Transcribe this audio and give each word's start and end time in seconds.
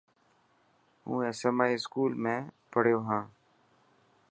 هون 1.07 1.19
SMI 1.39 1.69
اسڪول 1.77 2.11
۾ 2.25 2.35
پهڙيو 2.71 2.99
هان. 3.07 3.23